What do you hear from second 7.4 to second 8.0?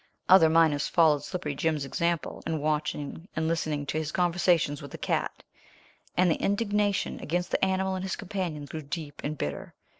the animal